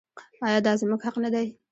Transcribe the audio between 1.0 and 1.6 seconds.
حق نه دی؟